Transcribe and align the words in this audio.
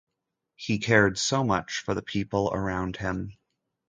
he 0.55 0.79
cared 0.79 1.15
so 1.19 1.43
much 1.43 1.77
for 1.81 1.93
the 1.93 2.01
people 2.01 2.49
around 2.51 2.95
him 2.95 3.37